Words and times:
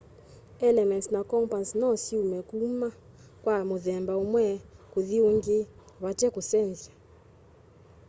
elements 0.69 1.07
na 1.13 1.21
compounds 1.31 1.71
no 1.81 1.89
syume 2.03 2.39
kuma 2.49 2.87
kwa 3.43 3.57
muthemba 3.69 4.13
umwe 4.23 4.45
kuthi 4.91 5.15
uungi 5.23 5.59
vate 6.03 6.27
kusenzya 6.35 6.91